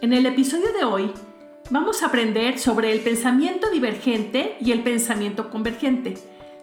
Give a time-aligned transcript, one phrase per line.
[0.00, 1.12] En el episodio de hoy
[1.70, 6.16] vamos a aprender sobre el pensamiento divergente y el pensamiento convergente,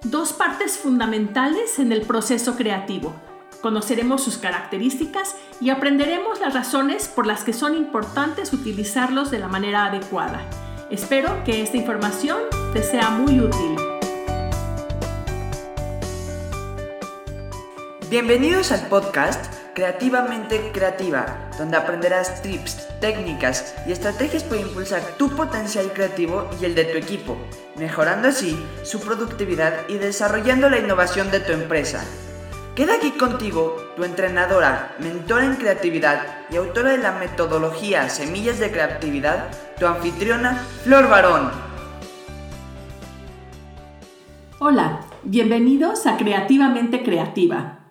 [0.03, 3.13] dos partes fundamentales en el proceso creativo.
[3.61, 9.49] Conoceremos sus características y aprenderemos las razones por las que son importantes utilizarlos de la
[9.49, 10.41] manera adecuada.
[10.89, 12.39] Espero que esta información
[12.71, 13.75] te sea muy útil.
[18.09, 25.91] Bienvenidos al podcast Creativamente Creativa, donde aprenderás tips, técnicas y estrategias para impulsar tu potencial
[25.91, 27.35] creativo y el de tu equipo,
[27.75, 32.05] mejorando así su productividad y desarrollando la innovación de tu empresa.
[32.73, 38.71] Queda aquí contigo tu entrenadora, mentora en creatividad y autora de la metodología Semillas de
[38.71, 41.51] Creatividad, tu anfitriona Flor Barón.
[44.59, 47.84] Hola, bienvenidos a Creativamente Creativa.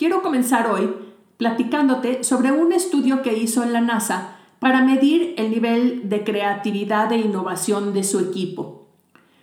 [0.00, 0.94] Quiero comenzar hoy
[1.36, 7.12] platicándote sobre un estudio que hizo en la NASA para medir el nivel de creatividad
[7.12, 8.86] e innovación de su equipo.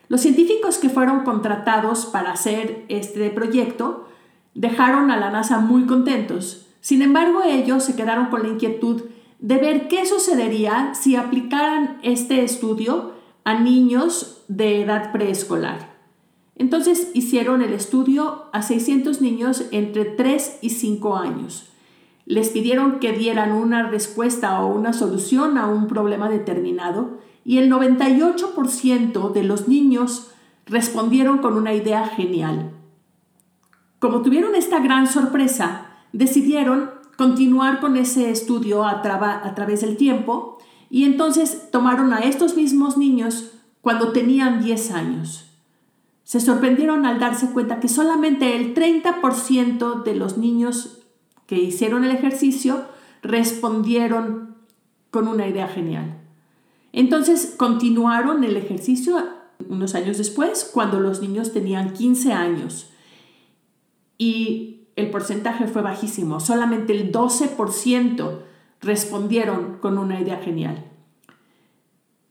[0.08, 4.08] Los científicos que fueron contratados para hacer este proyecto
[4.55, 6.66] dejaron a la NASA muy contentos.
[6.81, 9.03] Sin embargo, ellos se quedaron con la inquietud
[9.38, 13.11] de ver qué sucedería si aplicaran este estudio
[13.44, 15.97] a niños de edad preescolar.
[16.58, 21.69] Entonces hicieron el estudio a 600 niños entre 3 y 5 años.
[22.25, 27.72] Les pidieron que dieran una respuesta o una solución a un problema determinado y el
[27.72, 30.31] 98% de los niños
[30.66, 32.71] respondieron con una idea genial.
[33.99, 40.58] Como tuvieron esta gran sorpresa, decidieron continuar con ese estudio a, a través del tiempo
[40.89, 45.47] y entonces tomaron a estos mismos niños cuando tenían 10 años
[46.28, 51.00] se sorprendieron al darse cuenta que solamente el 30% de los niños
[51.45, 52.83] que hicieron el ejercicio
[53.22, 54.58] respondieron
[55.09, 56.20] con una idea genial.
[56.92, 59.17] Entonces continuaron el ejercicio
[59.70, 62.89] unos años después, cuando los niños tenían 15 años.
[64.17, 68.39] Y el porcentaje fue bajísimo, solamente el 12%
[68.82, 70.92] respondieron con una idea genial.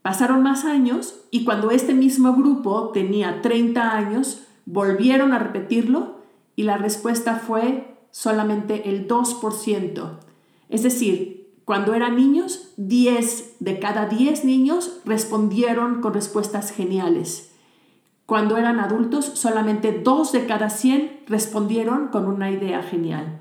[0.06, 6.20] Pasaron más años y cuando este mismo grupo tenía 30 años, volvieron a repetirlo
[6.54, 10.10] y la respuesta fue solamente el 2%.
[10.68, 17.50] Es decir, cuando eran niños, 10 de cada 10 niños respondieron con respuestas geniales.
[18.26, 23.40] Cuando eran adultos, solamente 2 de cada 100 respondieron con una idea genial.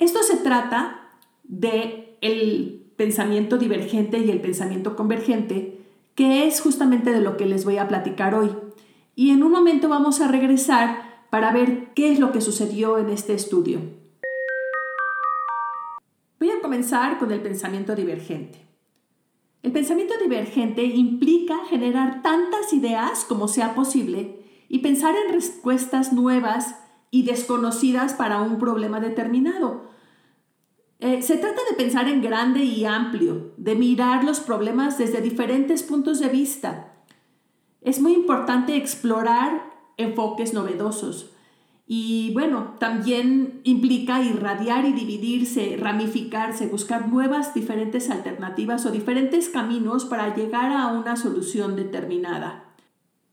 [0.00, 1.12] Esto se trata
[1.44, 5.80] de el pensamiento divergente y el pensamiento convergente,
[6.14, 8.50] que es justamente de lo que les voy a platicar hoy.
[9.16, 13.08] Y en un momento vamos a regresar para ver qué es lo que sucedió en
[13.08, 13.80] este estudio.
[16.38, 18.66] Voy a comenzar con el pensamiento divergente.
[19.62, 26.76] El pensamiento divergente implica generar tantas ideas como sea posible y pensar en respuestas nuevas
[27.10, 29.88] y desconocidas para un problema determinado,
[31.00, 35.82] eh, se trata de pensar en grande y amplio, de mirar los problemas desde diferentes
[35.82, 36.92] puntos de vista.
[37.80, 39.62] Es muy importante explorar
[39.96, 41.30] enfoques novedosos.
[41.86, 50.04] Y bueno, también implica irradiar y dividirse, ramificarse, buscar nuevas diferentes alternativas o diferentes caminos
[50.04, 52.74] para llegar a una solución determinada.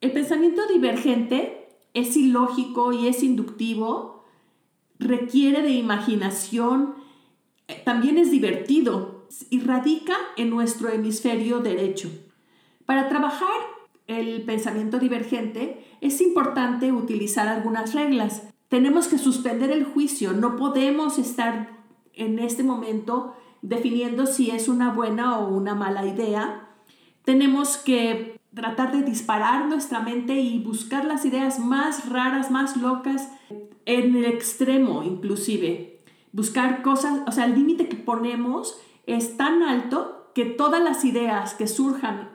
[0.01, 4.23] El pensamiento divergente es ilógico y es inductivo,
[4.99, 6.95] requiere de imaginación,
[7.83, 12.09] también es divertido y radica en nuestro hemisferio derecho.
[12.85, 13.47] Para trabajar
[14.07, 18.43] el pensamiento divergente es importante utilizar algunas reglas.
[18.69, 21.77] Tenemos que suspender el juicio, no podemos estar
[22.13, 26.69] en este momento definiendo si es una buena o una mala idea.
[27.23, 33.29] Tenemos que tratar de disparar nuestra mente y buscar las ideas más raras, más locas,
[33.85, 35.96] en el extremo inclusive
[36.31, 41.53] buscar cosas, o sea, el límite que ponemos es tan alto que todas las ideas
[41.53, 42.29] que surjan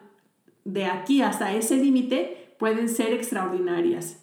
[0.65, 4.23] de aquí hasta ese límite pueden ser extraordinarias.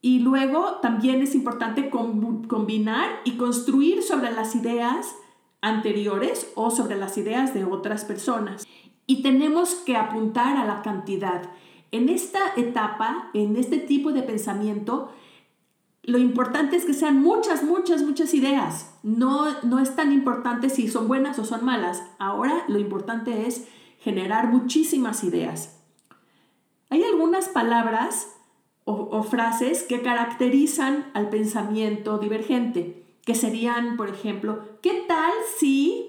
[0.00, 5.14] Y luego también es importante combinar y construir sobre las ideas
[5.60, 8.66] anteriores o sobre las ideas de otras personas.
[9.06, 11.50] Y tenemos que apuntar a la cantidad.
[11.92, 15.12] En esta etapa, en este tipo de pensamiento,
[16.04, 18.92] lo importante es que sean muchas, muchas, muchas ideas.
[19.02, 22.02] No, no es tan importante si son buenas o son malas.
[22.18, 23.68] Ahora lo importante es
[23.98, 25.78] generar muchísimas ideas.
[26.90, 28.28] Hay algunas palabras
[28.84, 36.08] o, frases que caracterizan al pensamiento divergente, que serían, por ejemplo, ¿qué tal si?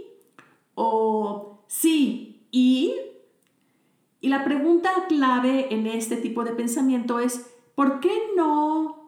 [0.75, 2.95] o sí y...
[4.19, 9.02] Y la pregunta clave en este tipo de pensamiento es, ¿por qué no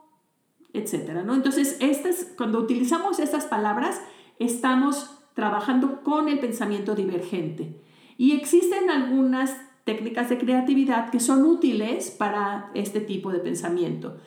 [0.75, 1.33] etcétera, ¿no?
[1.33, 4.01] Entonces, estas, cuando utilizamos estas palabras,
[4.39, 7.81] estamos trabajando con el pensamiento divergente.
[8.17, 14.17] Y existen algunas técnicas de creatividad que son útiles para este tipo de pensamiento.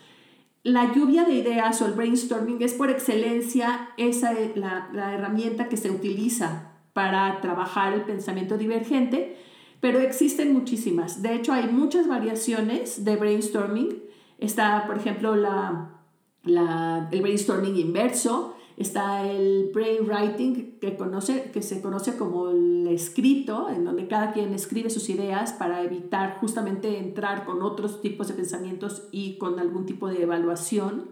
[0.62, 5.76] La lluvia de ideas o el brainstorming es por excelencia esa, la, la herramienta que
[5.76, 9.36] se utiliza para trabajar el pensamiento divergente,
[9.80, 11.22] pero existen muchísimas.
[11.22, 14.02] De hecho, hay muchas variaciones de brainstorming.
[14.38, 15.97] Está, por ejemplo, la,
[16.44, 23.69] la, el brainstorming inverso, está el brainwriting que, conoce, que se conoce como el escrito,
[23.69, 28.35] en donde cada quien escribe sus ideas para evitar justamente entrar con otros tipos de
[28.35, 31.08] pensamientos y con algún tipo de evaluación.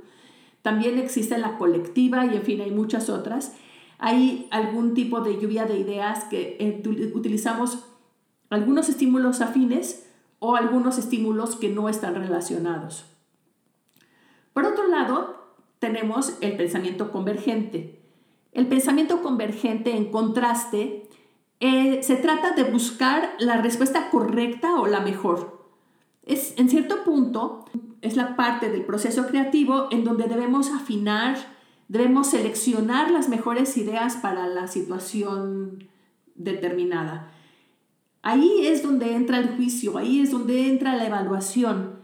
[0.63, 3.57] También existe la colectiva y en fin hay muchas otras.
[3.99, 6.83] Hay algún tipo de lluvia de ideas que eh,
[7.15, 7.85] utilizamos
[8.49, 10.07] algunos estímulos afines
[10.39, 13.16] o algunos estímulos que no están relacionados.
[14.57, 18.01] Por otro lado, tenemos el pensamiento convergente.
[18.53, 21.11] El pensamiento convergente, en contraste,
[21.61, 25.69] eh, se trata de buscar la respuesta correcta o la mejor.
[26.23, 27.67] Es, en cierto punto,
[28.01, 31.37] es la parte del proceso creativo en donde debemos afinar,
[31.89, 35.87] debemos seleccionar las mejores ideas para la situación
[36.35, 37.31] determinada.
[38.23, 41.97] Ahí es donde entra el juicio, ahí es donde entra la evaluación.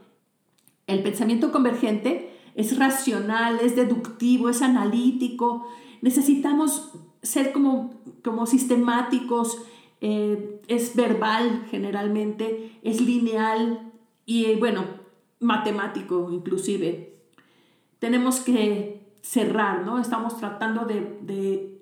[0.87, 5.67] El pensamiento convergente es racional, es deductivo, es analítico.
[6.01, 9.63] Necesitamos ser como, como sistemáticos,
[10.01, 13.93] eh, es verbal generalmente, es lineal
[14.27, 14.85] y bueno,
[15.41, 17.21] matemático inclusive.
[17.99, 19.99] Tenemos que cerrar, ¿no?
[20.01, 21.79] Estamos tratando de,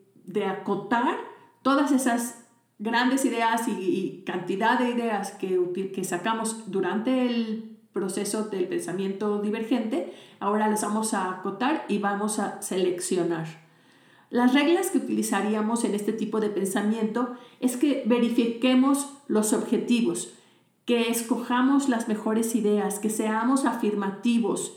[0.47, 1.17] acotar
[1.63, 2.47] todas esas
[2.79, 10.15] grandes ideas y, cantidad de ideas que, que sacamos durante el proceso del pensamiento divergente,
[10.39, 13.47] ahora las vamos a acotar y vamos a seleccionar.
[14.31, 20.33] Las reglas que utilizaríamos en este tipo de pensamiento es que verifiquemos los objetivos,
[20.85, 24.77] que escojamos las mejores ideas, que seamos afirmativos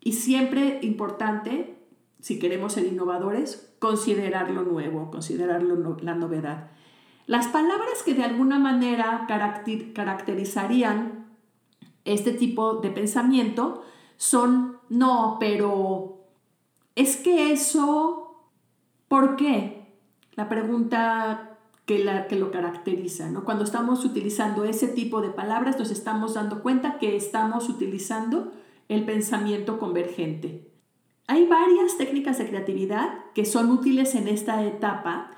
[0.00, 1.76] y siempre importante,
[2.20, 6.72] si queremos ser innovadores, considerar lo nuevo, considerar la novedad.
[7.26, 11.27] Las palabras que de alguna manera caracterizarían
[12.12, 13.82] este tipo de pensamiento
[14.16, 16.24] son, no, pero
[16.94, 18.44] es que eso,
[19.08, 19.86] ¿por qué?
[20.34, 23.44] La pregunta que, la, que lo caracteriza, ¿no?
[23.44, 28.52] Cuando estamos utilizando ese tipo de palabras, nos estamos dando cuenta que estamos utilizando
[28.88, 30.70] el pensamiento convergente.
[31.26, 35.30] Hay varias técnicas de creatividad que son útiles en esta etapa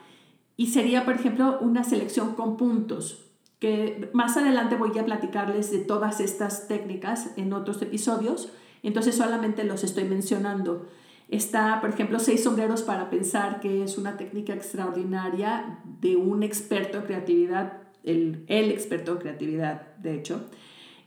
[0.56, 3.29] y sería, por ejemplo, una selección con puntos
[3.60, 8.50] que más adelante voy a platicarles de todas estas técnicas en otros episodios,
[8.82, 10.88] entonces solamente los estoy mencionando.
[11.28, 16.98] Está, por ejemplo, seis sombreros para pensar, que es una técnica extraordinaria de un experto
[16.98, 20.46] en creatividad, el, el experto en creatividad, de hecho.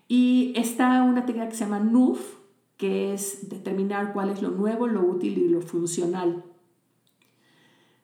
[0.08, 2.36] Y está una técnica que se llama NUF,
[2.78, 6.44] que es determinar cuál es lo nuevo, lo útil y lo funcional.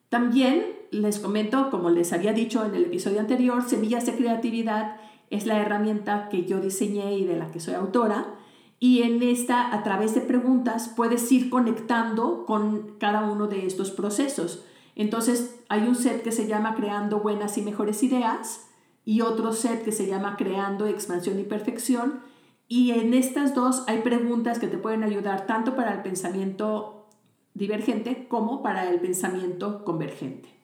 [0.10, 4.98] También les comento, como les había dicho en el episodio anterior, Semillas de Creatividad
[5.30, 8.36] es la herramienta que yo diseñé y de la que soy autora.
[8.80, 13.92] Y en esta, a través de preguntas, puedes ir conectando con cada uno de estos
[13.92, 14.66] procesos.
[14.96, 18.68] Entonces, hay un set que se llama Creando Buenas y Mejores Ideas
[19.06, 22.22] y otro set que se llama Creando Expansión y Perfección.
[22.68, 27.08] Y en estas dos hay preguntas que te pueden ayudar tanto para el pensamiento
[27.54, 30.59] divergente como para el pensamiento convergente.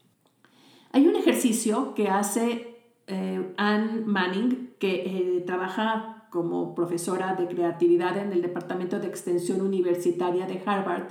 [0.96, 8.18] Hay un ejercicio que hace eh, Anne Manning, que eh, trabaja como profesora de creatividad
[8.18, 11.10] en el Departamento de Extensión Universitaria de Harvard,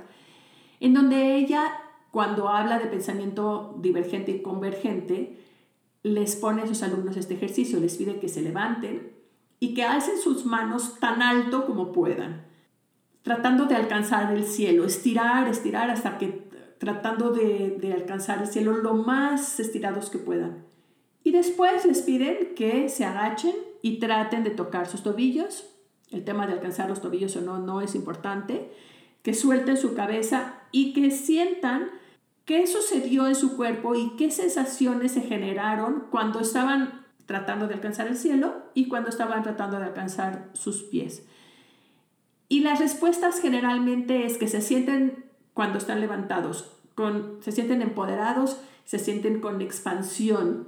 [0.79, 1.71] en donde ella,
[2.09, 5.39] cuando habla de pensamiento divergente y convergente,
[6.01, 9.11] les pone a sus alumnos este ejercicio, les pide que se levanten
[9.59, 12.47] y que alcen sus manos tan alto como puedan,
[13.21, 16.44] tratando de alcanzar el cielo, estirar, estirar hasta que
[16.77, 20.65] tratando de, alcanzar el cielo lo más estirados que puedan.
[21.23, 25.69] Y después les piden que se agachen y traten de tocar sus tobillos.
[26.11, 28.71] El tema de alcanzar los tobillos o no no es importante.
[29.23, 31.89] Que suelten su cabeza y que sientan
[32.45, 38.07] qué sucedió en su cuerpo y qué sensaciones se generaron cuando estaban tratando de alcanzar
[38.07, 41.25] el cielo y cuando estaban tratando de alcanzar sus pies.
[42.47, 45.24] Y las respuestas generalmente es que se sienten
[45.55, 46.69] cuando están levantados,
[47.39, 50.67] se sienten empoderados, se sienten con expansión.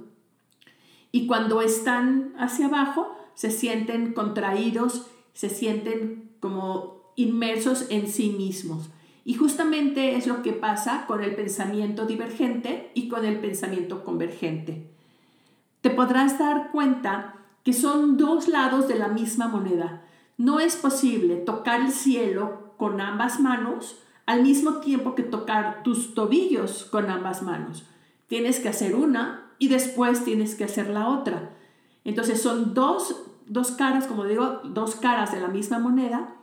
[1.12, 8.88] Y cuando están hacia abajo, se sienten contraídos, se sienten como inmersos en sí mismos.
[9.26, 14.86] Y justamente es lo que pasa con el pensamiento divergente y con el pensamiento convergente.
[15.82, 20.02] Te podrás dar cuenta que son dos lados de la misma moneda.
[20.38, 23.98] No es posible tocar el cielo con ambas manos
[24.28, 27.86] al mismo tiempo que tocar tus tobillos con ambas manos.
[28.26, 31.56] Tienes que hacer una y después tienes que hacer la otra.
[32.04, 36.36] Entonces son dos, dos caras, como digo, dos caras de la misma moneda,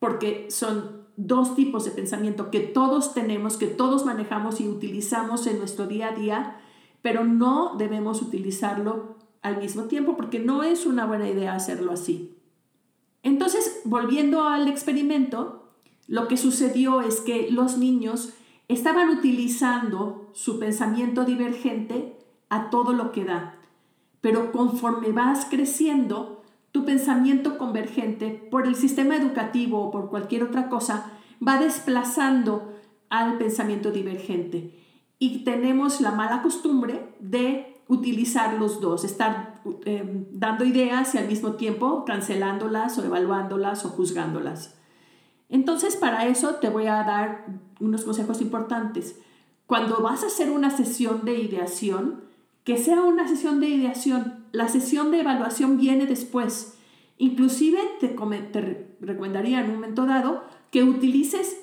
[0.00, 5.60] porque son dos tipos de pensamiento que todos tenemos, que todos manejamos y utilizamos en
[5.60, 6.56] nuestro día a día,
[7.02, 12.36] pero no debemos utilizarlo al mismo tiempo porque no es una buena idea hacerlo así.
[13.22, 15.61] Entonces, volviendo al experimento,
[16.06, 18.32] lo que sucedió es que los niños
[18.68, 22.16] estaban utilizando su pensamiento divergente
[22.48, 23.56] a todo lo que da,
[24.20, 30.68] pero conforme vas creciendo, tu pensamiento convergente por el sistema educativo o por cualquier otra
[30.68, 31.12] cosa
[31.46, 32.72] va desplazando
[33.10, 34.78] al pensamiento divergente.
[35.18, 41.28] Y tenemos la mala costumbre de utilizar los dos, estar eh, dando ideas y al
[41.28, 44.78] mismo tiempo cancelándolas o evaluándolas o juzgándolas.
[45.52, 47.44] Entonces, para eso te voy a dar
[47.78, 49.20] unos consejos importantes.
[49.66, 52.22] Cuando vas a hacer una sesión de ideación,
[52.64, 54.46] que sea una sesión de ideación.
[54.52, 56.78] La sesión de evaluación viene después.
[57.18, 61.60] Inclusive te, te recomendaría en un momento dado que utilices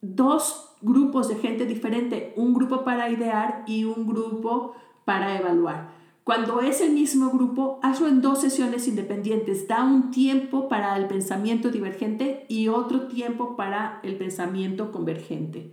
[0.00, 5.92] dos grupos de gente diferente, un grupo para idear y un grupo para evaluar.
[6.26, 9.68] Cuando es el mismo grupo, hazlo en dos sesiones independientes.
[9.68, 15.70] Da un tiempo para el pensamiento divergente y otro tiempo para el pensamiento convergente.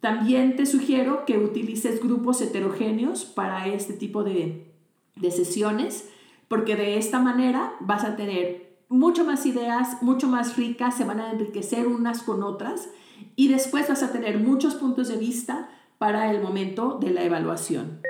[0.00, 4.72] También te sugiero que utilices grupos heterogéneos para este tipo de,
[5.16, 6.08] de sesiones,
[6.48, 11.20] porque de esta manera vas a tener mucho más ideas, mucho más ricas, se van
[11.20, 12.88] a enriquecer unas con otras
[13.36, 18.00] y después vas a tener muchos puntos de vista para el momento de la evaluación.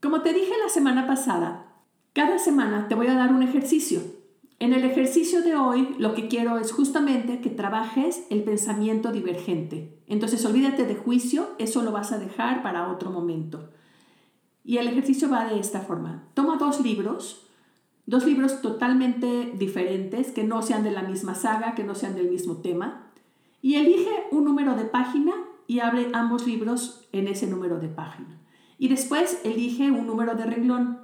[0.00, 1.76] Como te dije la semana pasada,
[2.12, 4.00] cada semana te voy a dar un ejercicio
[4.60, 10.02] en el ejercicio de hoy lo que quiero es justamente que trabajes el pensamiento divergente.
[10.08, 13.70] Entonces olvídate de juicio, eso lo vas a dejar para otro momento.
[14.64, 16.24] Y el ejercicio va de esta forma.
[16.34, 17.46] Toma dos libros,
[18.06, 22.28] dos libros totalmente diferentes, que no sean de la misma saga, que no sean del
[22.28, 23.12] mismo tema,
[23.62, 25.34] y elige un número de página
[25.68, 28.40] y abre ambos libros en ese número de página.
[28.78, 31.00] Y después elige un número de renglón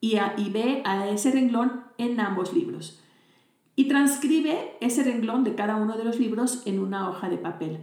[0.00, 3.00] y, y ve a ese renglón en ambos libros.
[3.76, 7.78] Y transcribe ese renglón de cada uno de los libros en una hoja de papel.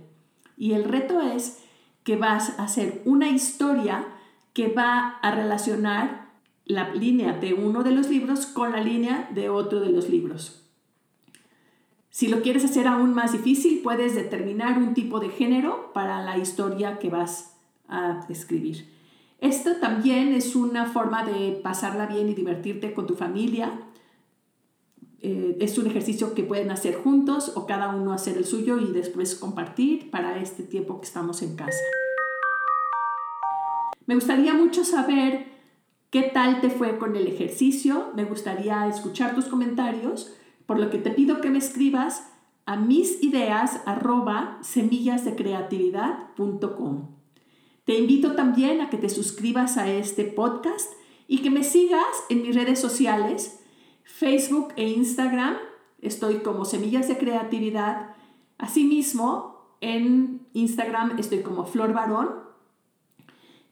[0.58, 1.64] Y el reto es
[2.04, 4.06] que vas a hacer una historia
[4.54, 6.30] que va a relacionar
[6.66, 10.64] la línea de uno de los libros con la línea de otro de los libros.
[12.10, 16.38] Si lo quieres hacer aún más difícil, puedes determinar un tipo de género para la
[16.38, 17.58] historia que vas
[17.90, 18.95] a escribir.
[19.40, 23.82] Esto también es una forma de pasarla bien y divertirte con tu familia.
[25.22, 28.92] Eh, es un ejercicio que pueden hacer juntos o cada uno hacer el suyo y
[28.92, 31.78] después compartir para este tiempo que estamos en casa.
[34.06, 35.48] Me gustaría mucho saber
[36.12, 38.12] qué tal te fue con el ejercicio.
[38.16, 40.34] Me gustaría escuchar tus comentarios,
[40.66, 42.32] por lo que te pido que me escribas
[42.66, 43.82] a mis ideas
[44.62, 47.15] semillasdecreatividad.com.
[47.86, 50.92] Te invito también a que te suscribas a este podcast
[51.28, 53.60] y que me sigas en mis redes sociales,
[54.04, 55.56] Facebook e Instagram.
[56.02, 58.16] Estoy como Semillas de Creatividad.
[58.58, 62.30] Asimismo, en Instagram estoy como Flor Varón.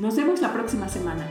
[0.00, 1.30] Nos vemos la próxima semana.